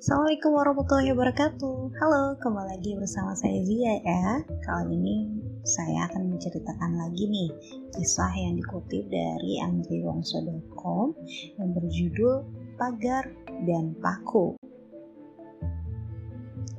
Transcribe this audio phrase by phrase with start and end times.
[0.00, 1.92] Assalamualaikum warahmatullahi wabarakatuh.
[2.00, 4.40] Halo, kembali lagi bersama saya Zia ya.
[4.64, 5.28] Kali ini
[5.60, 7.52] saya akan menceritakan lagi nih
[7.92, 11.12] Kisah yang dikutip dari andriwongso.com
[11.60, 12.34] Yang berjudul
[12.80, 13.28] Pagar
[13.68, 14.59] dan Paku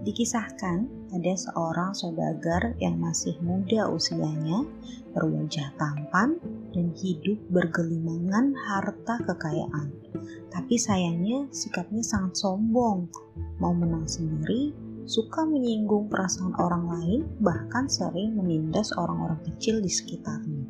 [0.00, 4.64] Dikisahkan ada seorang saudagar yang masih muda usianya,
[5.12, 6.40] berwajah tampan,
[6.72, 9.92] dan hidup bergelimangan harta kekayaan.
[10.48, 13.12] Tapi sayangnya sikapnya sangat sombong,
[13.60, 14.72] mau menang sendiri,
[15.04, 20.64] suka menyinggung perasaan orang lain, bahkan sering menindas orang-orang kecil di sekitarnya.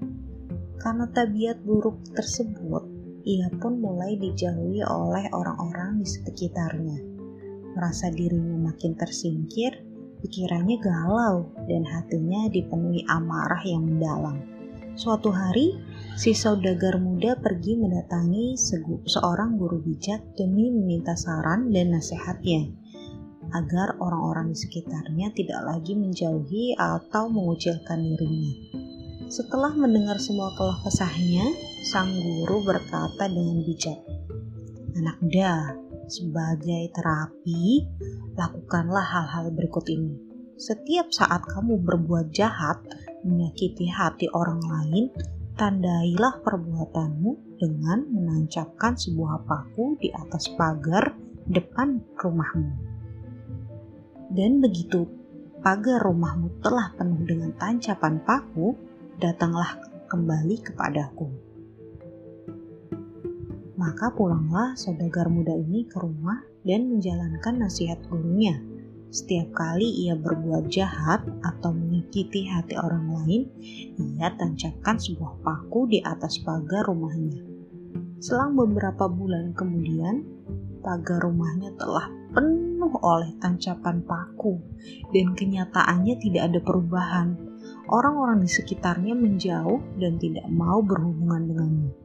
[0.80, 2.82] Karena tabiat buruk tersebut,
[3.28, 7.09] ia pun mulai dijauhi oleh orang-orang di sekitarnya
[7.74, 9.84] merasa dirinya makin tersingkir,
[10.20, 14.38] pikirannya galau dan hatinya dipenuhi amarah yang mendalam.
[14.98, 15.80] Suatu hari,
[16.18, 18.58] si saudagar muda pergi mendatangi
[19.08, 22.68] seorang guru bijak demi meminta saran dan nasihatnya
[23.50, 28.54] agar orang-orang di sekitarnya tidak lagi menjauhi atau mengucilkan dirinya.
[29.30, 31.46] Setelah mendengar semua keluh kesahnya,
[31.86, 33.98] sang guru berkata dengan bijak,
[34.98, 35.74] "Anak muda,
[36.10, 37.86] sebagai terapi,
[38.34, 40.18] lakukanlah hal-hal berikut ini.
[40.60, 42.84] Setiap saat kamu berbuat jahat,
[43.24, 45.08] menyakiti hati orang lain,
[45.56, 51.16] tandailah perbuatanmu dengan menancapkan sebuah paku di atas pagar
[51.48, 52.76] depan rumahmu.
[54.30, 55.08] Dan begitu
[55.64, 58.76] pagar rumahmu telah penuh dengan tancapan paku,
[59.16, 61.49] datanglah kembali kepadaku.
[63.80, 68.60] Maka pulanglah saudagar muda ini ke rumah dan menjalankan nasihat gurunya.
[69.08, 73.48] Setiap kali ia berbuat jahat atau menyakiti hati orang lain,
[73.96, 77.40] ia tancapkan sebuah paku di atas pagar rumahnya.
[78.20, 80.28] Selang beberapa bulan kemudian,
[80.84, 84.60] pagar rumahnya telah penuh oleh tancapan paku,
[85.08, 87.32] dan kenyataannya tidak ada perubahan.
[87.88, 91.99] Orang-orang di sekitarnya menjauh dan tidak mau berhubungan dengannya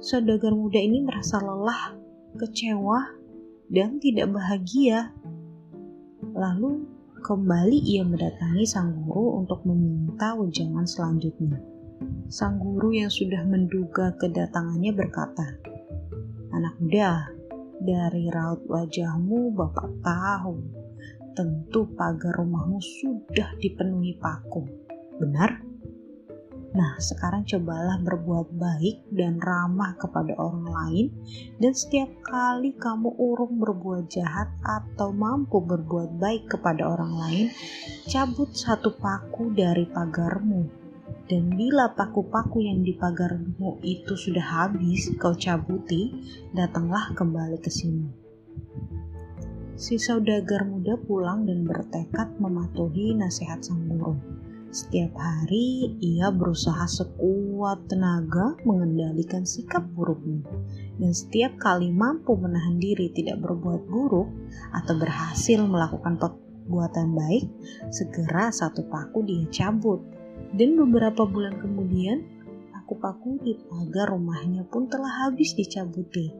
[0.00, 1.92] saudagar muda ini merasa lelah,
[2.40, 3.04] kecewa,
[3.68, 5.12] dan tidak bahagia.
[6.32, 6.88] Lalu
[7.20, 11.60] kembali ia mendatangi sang guru untuk meminta wejangan selanjutnya.
[12.32, 15.46] Sang guru yang sudah menduga kedatangannya berkata,
[16.50, 17.28] Anak muda,
[17.80, 20.56] dari raut wajahmu bapak tahu,
[21.36, 24.64] tentu pagar rumahmu sudah dipenuhi paku.
[25.20, 25.69] Benar?
[26.70, 31.06] Nah, sekarang cobalah berbuat baik dan ramah kepada orang lain,
[31.58, 37.46] dan setiap kali kamu urung berbuat jahat atau mampu berbuat baik kepada orang lain,
[38.06, 40.70] cabut satu paku dari pagarmu.
[41.26, 46.22] Dan bila paku-paku yang di pagarmu itu sudah habis kau cabuti,
[46.54, 48.06] datanglah kembali ke sini.
[49.74, 54.14] Si saudagar muda pulang dan bertekad mematuhi nasihat sang guru.
[54.70, 60.46] Setiap hari ia berusaha sekuat tenaga mengendalikan sikap buruknya.
[60.94, 64.30] Dan setiap kali mampu menahan diri tidak berbuat buruk
[64.70, 67.50] atau berhasil melakukan perbuatan baik,
[67.90, 70.06] segera satu paku dia cabut.
[70.54, 72.22] Dan beberapa bulan kemudian,
[72.70, 76.30] paku-paku di pagar rumahnya pun telah habis dicabuti.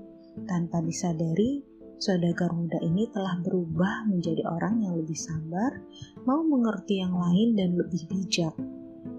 [0.47, 1.66] Tanpa disadari,
[2.00, 5.84] Saudagar muda ini telah berubah menjadi orang yang lebih sabar,
[6.25, 8.56] mau mengerti yang lain dan lebih bijak.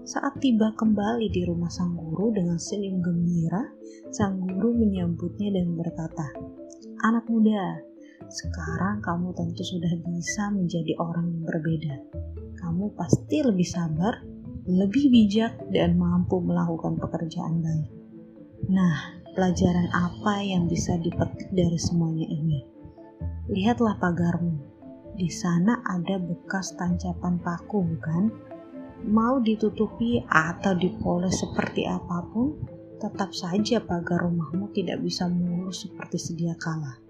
[0.02, 3.70] Saat tiba kembali di rumah sang guru dengan senyum gembira,
[4.10, 6.26] sang guru menyambutnya dan berkata,
[7.06, 7.78] Anak muda,
[8.26, 11.94] sekarang kamu tentu sudah bisa menjadi orang yang berbeda.
[12.58, 14.26] Kamu pasti lebih sabar,
[14.66, 17.90] lebih bijak, dan mampu melakukan pekerjaan baik.
[18.74, 22.60] Nah, pelajaran apa yang bisa dipetik dari semuanya ini?
[23.48, 24.56] Lihatlah pagarmu.
[25.12, 28.32] Di sana ada bekas tancapan paku, bukan?
[29.08, 32.54] Mau ditutupi atau dipoles seperti apa pun,
[33.02, 37.02] tetap saja pagar rumahmu tidak bisa mulus seperti sedia kala.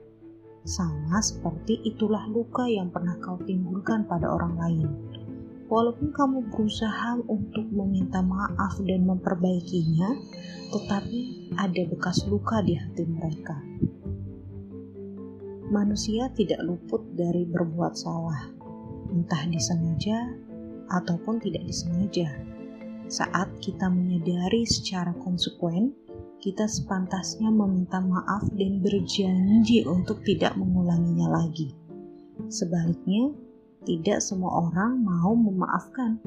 [0.65, 4.89] Sama seperti itulah luka yang pernah kau timbulkan pada orang lain.
[5.73, 10.13] Walaupun kamu berusaha untuk meminta maaf dan memperbaikinya,
[10.69, 13.57] tetapi ada bekas luka di hati mereka
[15.73, 18.53] manusia tidak luput dari berbuat salah,
[19.09, 20.37] entah disengaja
[20.93, 22.29] ataupun tidak disengaja.
[23.09, 25.97] Saat kita menyadari secara konsekuen,
[26.45, 31.73] kita sepantasnya meminta maaf dan berjanji untuk tidak mengulanginya lagi.
[32.53, 33.33] Sebaliknya,
[33.83, 36.23] tidak semua orang mau memaafkan,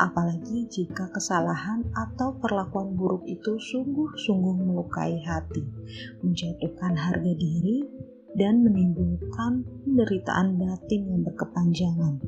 [0.00, 5.62] apalagi jika kesalahan atau perlakuan buruk itu sungguh-sungguh melukai hati,
[6.24, 7.84] menjatuhkan harga diri,
[8.34, 12.18] dan menimbulkan penderitaan batin yang berkepanjangan.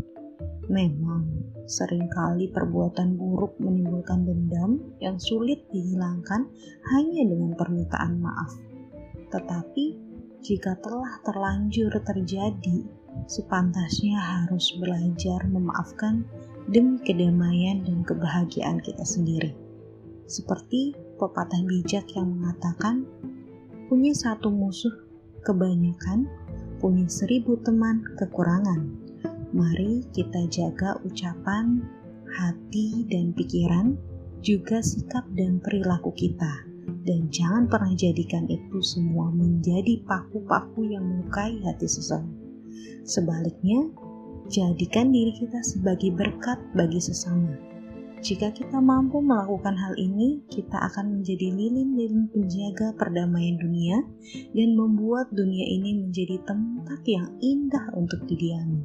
[0.71, 1.27] Memang,
[1.67, 6.47] sering kali perbuatan buruk menimbulkan dendam yang sulit dihilangkan
[6.95, 8.51] hanya dengan permintaan maaf.
[9.31, 9.85] Tetapi,
[10.43, 12.87] jika telah terlanjur terjadi,
[13.25, 16.29] sepantasnya harus belajar memaafkan
[16.69, 19.57] demi kedamaian dan kebahagiaan kita sendiri.
[20.29, 23.09] Seperti pepatah bijak yang mengatakan,
[23.89, 24.93] punya satu musuh
[25.41, 26.29] kebanyakan,
[26.77, 29.07] punya seribu teman kekurangan
[29.57, 31.81] Mari kita jaga ucapan,
[32.29, 33.97] hati, dan pikiran,
[34.45, 36.67] juga sikap dan perilaku kita.
[37.07, 42.46] Dan jangan pernah jadikan itu semua menjadi paku-paku yang melukai hati seseorang.
[43.07, 43.91] Sebaliknya,
[44.51, 47.55] jadikan diri kita sebagai berkat bagi sesama.
[48.27, 54.03] Jika kita mampu melakukan hal ini, kita akan menjadi lilin-lilin penjaga perdamaian dunia
[54.57, 58.83] dan membuat dunia ini menjadi tempat yang indah untuk didiami.